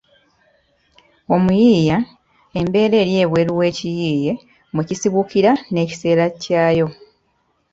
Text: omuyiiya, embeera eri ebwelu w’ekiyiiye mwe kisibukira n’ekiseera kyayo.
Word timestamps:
omuyiiya, 1.35 1.97
embeera 2.59 2.95
eri 3.03 3.13
ebwelu 3.23 3.53
w’ekiyiiye 3.59 4.33
mwe 4.73 4.83
kisibukira 4.87 5.51
n’ekiseera 5.71 6.25
kyayo. 6.43 6.87